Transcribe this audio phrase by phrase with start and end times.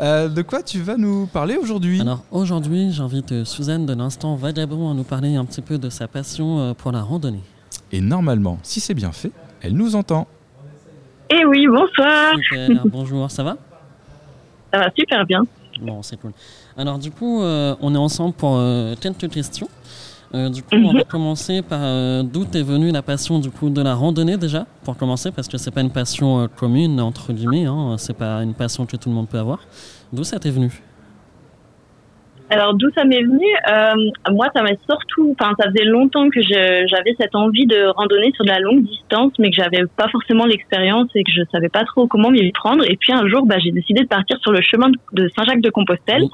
[0.00, 2.00] Euh, de quoi tu vas nous parler aujourd'hui?
[2.00, 6.08] Alors aujourd'hui, j'invite Suzanne de l'instant Vagabond à nous parler un petit peu de sa
[6.08, 7.42] passion euh, pour la randonnée.
[7.92, 10.26] Et normalement, si c'est bien fait, elle nous entend.
[11.30, 12.34] Eh oui, bonsoir.
[12.42, 13.56] Super, bonjour, ça va?
[14.72, 15.42] Ça va super bien.
[15.80, 16.32] Bon, c'est cool.
[16.76, 18.60] Alors du coup, euh, on est ensemble pour
[19.00, 19.68] quelques questions.
[20.34, 23.68] Euh, du coup, on va commencer par euh, d'où est venue la passion du coup
[23.68, 27.32] de la randonnée déjà, pour commencer, parce que c'est pas une passion euh, commune entre
[27.32, 29.60] guillemets, hein, c'est pas une passion que tout le monde peut avoir.
[30.12, 30.70] D'où ça t'est venu?
[32.48, 33.46] Alors d'où ça m'est venu
[34.30, 38.44] Moi, ça m'a surtout, enfin, ça faisait longtemps que j'avais cette envie de randonner sur
[38.44, 41.84] de la longue distance, mais que j'avais pas forcément l'expérience et que je savais pas
[41.84, 42.84] trop comment m'y prendre.
[42.90, 46.24] Et puis un jour, bah, j'ai décidé de partir sur le chemin de Saint-Jacques-de-Compostelle.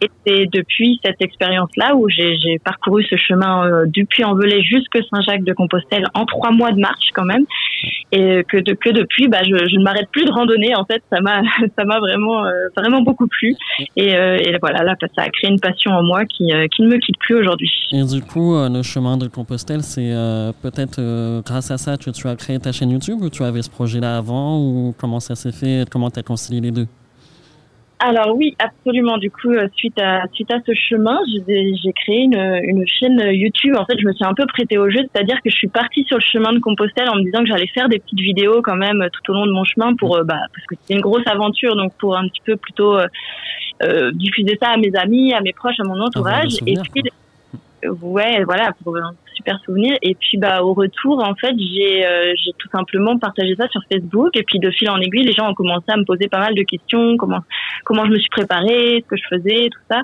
[0.00, 4.06] Et c'est depuis cette expérience-là où j'ai parcouru ce chemin euh, du
[4.60, 7.44] jusque Saint-Jacques-de-Compostelle en trois mois de marche quand même,
[8.10, 10.74] et que, de, que depuis, bah, je, ne m'arrête plus de randonner.
[10.74, 11.42] En fait, ça m'a
[12.00, 13.54] vraiment euh, vraiment beaucoup plu.
[13.96, 16.98] Et, euh, voilà, là, ça a créé une passion en moi qui, qui ne me
[16.98, 17.70] quitte plus aujourd'hui.
[17.92, 20.12] Et du coup, le chemin de Compostelle, c'est
[20.62, 23.70] peut-être grâce à ça que tu as créé ta chaîne YouTube ou tu avais ce
[23.70, 25.88] projet-là avant ou comment ça s'est fait?
[25.90, 26.86] Comment tu as concilié les deux?
[28.04, 29.16] Alors oui, absolument.
[29.16, 33.76] Du coup, euh, suite à suite à ce chemin, j'ai créé une, une chaîne YouTube.
[33.78, 36.02] En fait, je me suis un peu prêtée au jeu, c'est-à-dire que je suis partie
[36.04, 38.74] sur le chemin de Compostelle en me disant que j'allais faire des petites vidéos quand
[38.74, 41.26] même tout au long de mon chemin pour euh, bah parce que c'était une grosse
[41.26, 45.52] aventure, donc pour un petit peu plutôt euh, diffuser ça à mes amis, à mes
[45.52, 46.56] proches, à mon entourage.
[46.66, 47.04] et puis
[47.88, 48.96] ouais, voilà, pour
[49.42, 49.96] super souvenir.
[50.02, 53.80] Et puis, bah, au retour, en fait, j'ai, euh, j'ai tout simplement partagé ça sur
[53.90, 54.36] Facebook.
[54.36, 56.54] Et puis, de fil en aiguille, les gens ont commencé à me poser pas mal
[56.54, 57.40] de questions, comment,
[57.84, 60.02] comment je me suis préparée, ce que je faisais, tout ça.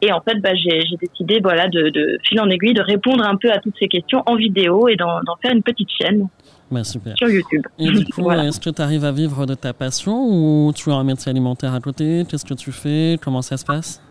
[0.00, 3.36] Et en fait, bah, j'ai, décidé, voilà, de, de fil en aiguille, de répondre un
[3.36, 6.28] peu à toutes ces questions en vidéo et d'en, faire une petite chaîne.
[6.70, 7.16] Bah, super.
[7.16, 7.62] Sur YouTube.
[7.78, 10.94] Et du coup, est-ce que tu arrives à vivre de ta passion ou tu as
[10.94, 12.24] un métier alimentaire à côté?
[12.28, 13.18] Qu'est-ce que tu fais?
[13.22, 14.02] Comment ça se passe?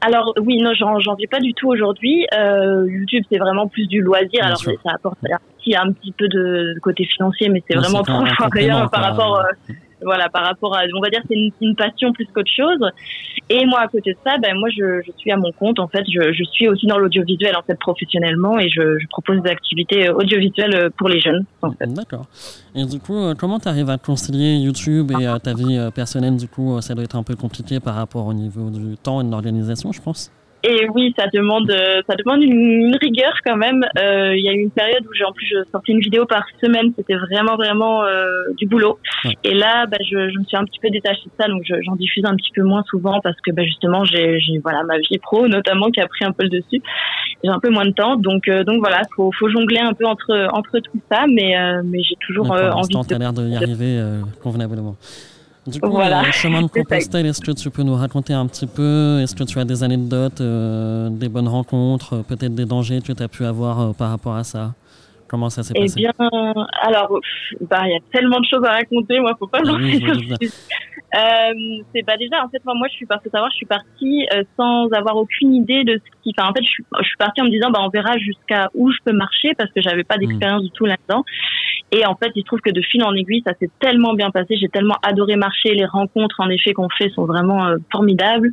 [0.00, 2.26] Alors oui, non, j'en vis pas du tout aujourd'hui.
[2.32, 4.44] Euh, YouTube, c'est vraiment plus du loisir.
[4.44, 5.18] alors ça apporte
[5.76, 9.40] un petit peu de côté financier, mais c'est vraiment trop rien par rapport.
[9.40, 9.72] Euh,
[10.02, 12.78] voilà, par rapport à, on va dire, c'est une, passion plus qu'autre chose.
[13.50, 15.78] Et moi, à côté de ça, ben moi, je, suis à mon compte.
[15.78, 20.10] En fait, je, suis aussi dans l'audiovisuel en fait professionnellement, et je, propose des activités
[20.10, 21.44] audiovisuelles pour les jeunes.
[21.86, 22.26] D'accord.
[22.74, 26.36] Et du coup, euh, comment tu arrives à concilier YouTube et ta vie personnelle?
[26.36, 29.24] Du coup, ça doit être un peu compliqué par rapport au niveau du temps et
[29.24, 30.30] de l'organisation, je pense.
[30.64, 31.70] Et oui, ça demande,
[32.06, 33.84] ça demande une, rigueur quand même.
[33.98, 36.26] Euh, il y a eu une période où j'ai en plus je sortais une vidéo
[36.26, 36.92] par semaine.
[36.96, 38.26] C'était vraiment vraiment euh,
[38.56, 38.98] du boulot.
[39.44, 41.96] Et là, bah, je, je, me suis un petit peu détachée de ça, donc j'en
[41.96, 45.46] diffuse un petit peu moins souvent parce que bah, justement j'ai voilà ma vie pro
[45.48, 46.82] notamment qui a pris un peu le dessus.
[47.42, 50.06] J'ai un peu moins de temps, donc euh, donc voilà, faut faut jongler un peu
[50.06, 52.94] entre entre tout ça, mais euh, mais j'ai toujours euh, envie.
[52.94, 53.14] de...
[53.14, 54.02] as l'air de y arriver
[54.42, 54.96] convenablement.
[55.70, 56.22] Du coup, voilà.
[56.22, 59.44] le chemin de Compostelle, est-ce que tu peux nous raconter un petit peu Est-ce que
[59.44, 63.44] tu as des anecdotes, euh, des bonnes rencontres, peut-être des dangers que tu as pu
[63.44, 64.72] avoir euh, par rapport à ça?
[65.28, 65.94] Comment ça s'est eh passé?
[65.98, 66.12] Eh bien,
[66.80, 67.20] alors,
[67.60, 70.02] bah, il y a tellement de choses à raconter, moi, faut pas ah oui,
[71.14, 74.26] euh, c'est pas déjà, en fait, moi, moi, je suis partie, savoir, je suis partie
[74.34, 77.16] euh, sans avoir aucune idée de ce qui, enfin, en fait, je suis, je suis
[77.16, 80.04] partie en me disant, bah, on verra jusqu'à où je peux marcher parce que j'avais
[80.04, 80.20] pas hmm.
[80.20, 81.24] d'expérience du tout là-dedans.
[81.90, 84.30] Et en fait, il se trouve que de fil en aiguille, ça s'est tellement bien
[84.30, 84.56] passé.
[84.56, 85.74] J'ai tellement adoré marcher.
[85.74, 88.50] Les rencontres, en effet, qu'on fait sont vraiment euh, formidables.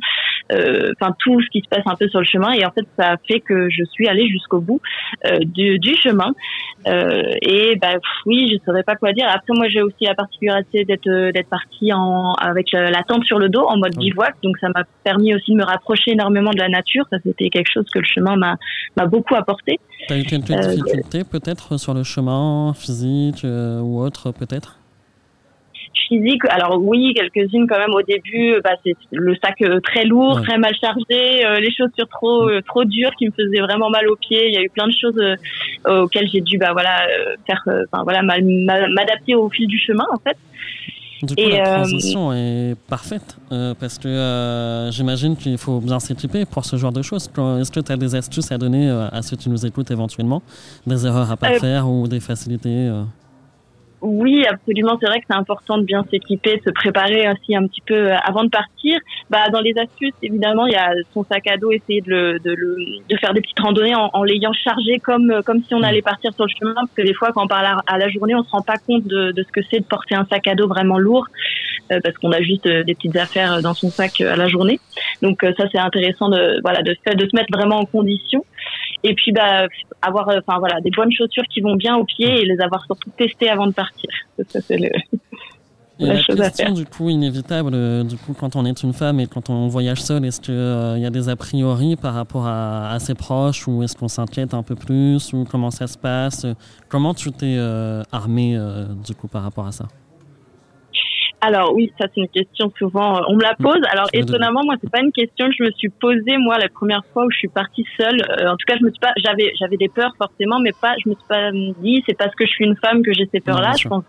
[0.52, 2.52] Euh, enfin, tout ce qui se passe un peu sur le chemin.
[2.52, 4.80] Et en fait, ça a fait que je suis allée jusqu'au bout
[5.26, 6.32] euh, du, du, chemin.
[6.86, 9.26] et bah oui, je saurais pas quoi dire.
[9.28, 13.48] Après, moi, j'ai aussi la particularité d'être d'être partie en avec la tente sur le
[13.48, 14.36] dos en mode bivouac.
[14.42, 17.04] Donc, ça m'a permis aussi de me rapprocher énormément de la nature.
[17.10, 18.56] Ça, c'était quelque chose que le chemin m'a
[18.96, 19.78] m'a beaucoup apporté.
[20.08, 24.78] T'as eu quelques difficultés peut-être sur le chemin physique euh, ou autre peut-être?
[26.08, 28.60] Physique, alors oui, quelques-unes quand même au début.
[28.62, 32.84] Bah, c'est le sac euh, très lourd, très mal chargé, euh, les chaussures trop trop
[32.84, 34.46] dures qui me faisaient vraiment mal aux pieds.
[34.46, 35.20] Il y a eu plein de choses
[35.88, 37.08] auxquelles j'ai dû bah voilà
[37.46, 40.36] faire, enfin voilà m'adapter au fil du chemin en fait.
[41.22, 45.98] Du coup, la euh, transition est parfaite euh, parce que euh, j'imagine qu'il faut bien
[45.98, 47.30] s'équiper pour ce genre de choses.
[47.60, 50.42] Est-ce que tu as des astuces à donner à ceux qui nous écoutent éventuellement?
[50.86, 52.90] Des erreurs à pas faire ou des facilités
[54.02, 54.98] oui, absolument.
[55.00, 57.94] C'est vrai que c'est important de bien s'équiper, de se préparer aussi un petit peu
[57.94, 58.98] euh, avant de partir.
[59.30, 62.38] Bah, dans les astuces, évidemment, il y a son sac à dos, essayer de, le,
[62.38, 62.76] de, le,
[63.08, 66.02] de faire des petites randonnées en, en l'ayant chargé comme, euh, comme si on allait
[66.02, 66.74] partir sur le chemin.
[66.74, 69.06] Parce que des fois, quand on parle à, la journée, on se rend pas compte
[69.06, 71.26] de, de ce que c'est de porter un sac à dos vraiment lourd,
[71.90, 74.78] euh, parce qu'on a juste des petites affaires dans son sac à la journée.
[75.22, 78.44] Donc ça, c'est intéressant de, voilà, de, de se mettre vraiment en condition.
[79.06, 79.68] Et puis, bah,
[80.02, 83.10] avoir, enfin voilà, des bonnes chaussures qui vont bien aux pieds et les avoir surtout
[83.16, 84.10] testées avant de partir.
[84.48, 84.90] Ça, c'est le...
[85.98, 89.26] Et la, question du coup inévitable, euh, du coup quand on est une femme et
[89.26, 92.98] quand on voyage seul, est-ce qu'il euh, y a des a priori par rapport à,
[92.98, 96.44] ses proches ou est-ce qu'on s'inquiète un peu plus ou comment ça se passe?
[96.90, 98.58] Comment tu t'es euh, armée
[99.06, 99.88] du coup par rapport à ça?
[101.46, 103.80] Alors oui, ça c'est une question souvent on me la pose.
[103.90, 107.02] Alors étonnamment, moi c'est pas une question que je me suis posée moi la première
[107.12, 108.20] fois où je suis partie seule.
[108.46, 111.08] en tout cas, je me suis pas, j'avais j'avais des peurs forcément, mais pas, je
[111.10, 111.50] me suis pas
[111.80, 113.72] dit c'est parce que je suis une femme que j'ai ces peurs là.
[113.78, 114.04] Je pense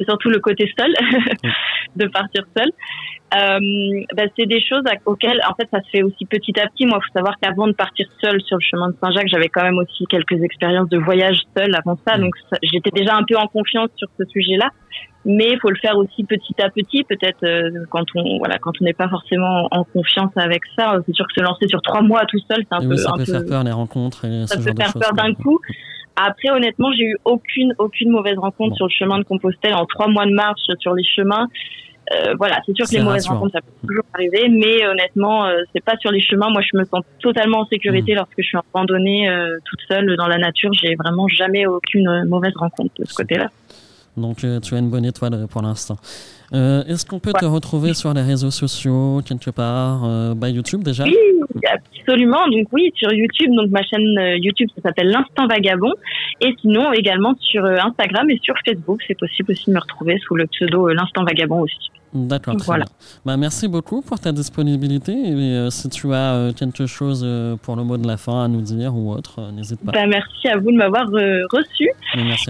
[0.00, 0.92] et surtout le côté seul,
[1.96, 2.70] de partir seul.
[3.32, 6.86] Euh, bah, c'est des choses auxquelles, en fait, ça se fait aussi petit à petit.
[6.86, 9.62] Moi, il faut savoir qu'avant de partir seul sur le chemin de Saint-Jacques, j'avais quand
[9.62, 12.18] même aussi quelques expériences de voyage seul avant ça.
[12.18, 14.70] Donc, j'étais déjà un peu en confiance sur ce sujet-là.
[15.26, 17.04] Mais il faut le faire aussi petit à petit.
[17.04, 21.14] Peut-être euh, quand on voilà, quand on n'est pas forcément en confiance avec ça, c'est
[21.14, 22.96] sûr que se lancer sur trois mois tout seul, c'est un peu.
[22.96, 24.24] ça peut faire peur les rencontres.
[24.24, 25.60] Et ça peut faire peur d'un coup.
[26.16, 30.08] Après, honnêtement, j'ai eu aucune, aucune mauvaise rencontre sur le chemin de Compostelle en trois
[30.08, 31.48] mois de marche sur les chemins.
[32.12, 35.58] Euh, voilà, c'est sûr que les mauvaises rencontres, ça peut toujours arriver, mais honnêtement, euh,
[35.72, 36.50] c'est pas sur les chemins.
[36.50, 38.16] Moi, je me sens totalement en sécurité mmh.
[38.16, 40.72] lorsque je suis en randonnée euh, toute seule dans la nature.
[40.72, 43.50] J'ai vraiment jamais aucune mauvaise rencontre de ce côté-là.
[44.16, 45.96] Donc, tu as une bonne étoile pour l'instant.
[46.52, 50.82] Euh, est-ce qu'on peut te retrouver sur les réseaux sociaux quelque part euh, bah, YouTube
[50.82, 51.04] déjà?
[51.04, 51.16] Oui,
[51.72, 52.48] absolument.
[52.48, 55.92] Donc oui, sur YouTube, donc ma chaîne euh, YouTube ça s'appelle l'Instant Vagabond,
[56.40, 60.34] et sinon également sur Instagram et sur Facebook, c'est possible aussi de me retrouver sous
[60.34, 61.90] le pseudo l'Instant Vagabond aussi.
[62.12, 62.86] D'accord, voilà.
[63.24, 65.12] Bah, merci beaucoup pour ta disponibilité.
[65.12, 67.26] Et si tu as quelque chose
[67.62, 69.92] pour le mot de la fin à nous dire ou autre, n'hésite pas.
[69.92, 71.90] Bah, merci à vous de m'avoir reçu.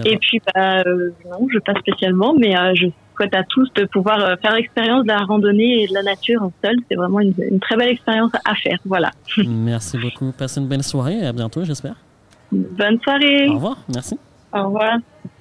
[0.05, 2.87] Et, puis, bah, non, je pas spécialement, mais je
[3.21, 6.41] souhaite à tous de pouvoir euh, faire l'expérience de la randonnée et de la nature
[6.43, 6.75] en seul.
[6.89, 8.79] C'est vraiment une, une, très belle expérience à faire.
[8.85, 9.11] Voilà.
[9.37, 10.31] Merci beaucoup.
[10.31, 11.95] Passez une belle soirée et à bientôt, j'espère.
[12.51, 13.47] Bonne soirée.
[13.49, 13.77] Au revoir.
[13.93, 14.17] Merci.
[14.53, 14.97] Au revoir.